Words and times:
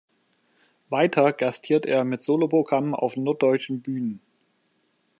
Weiter 0.89 1.31
gastiert 1.31 1.85
er 1.85 2.03
mit 2.05 2.23
Soloprogrammen 2.23 2.95
auf 2.95 3.17
norddeutschen 3.17 3.83
Bühnen. 3.83 4.19